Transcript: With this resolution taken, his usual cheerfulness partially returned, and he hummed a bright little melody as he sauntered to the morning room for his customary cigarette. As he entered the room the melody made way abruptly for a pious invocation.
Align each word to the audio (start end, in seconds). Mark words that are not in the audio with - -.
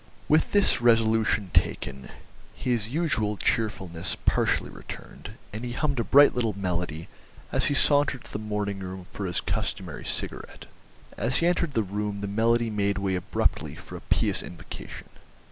With 0.27 0.51
this 0.51 0.81
resolution 0.81 1.51
taken, 1.53 2.09
his 2.55 2.89
usual 2.89 3.37
cheerfulness 3.37 4.17
partially 4.25 4.71
returned, 4.71 5.33
and 5.53 5.63
he 5.63 5.73
hummed 5.73 5.99
a 5.99 6.03
bright 6.03 6.33
little 6.33 6.57
melody 6.57 7.07
as 7.51 7.65
he 7.65 7.75
sauntered 7.75 8.23
to 8.23 8.33
the 8.33 8.39
morning 8.39 8.79
room 8.79 9.05
for 9.11 9.27
his 9.27 9.39
customary 9.41 10.05
cigarette. 10.05 10.65
As 11.19 11.37
he 11.37 11.45
entered 11.45 11.75
the 11.75 11.83
room 11.83 12.21
the 12.21 12.27
melody 12.27 12.71
made 12.71 12.97
way 12.97 13.13
abruptly 13.13 13.75
for 13.75 13.95
a 13.95 14.01
pious 14.01 14.41
invocation. 14.41 15.05